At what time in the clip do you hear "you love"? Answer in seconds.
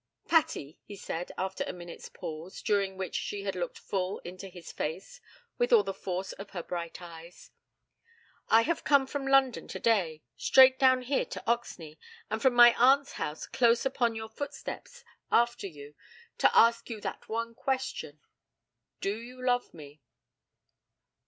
19.15-19.71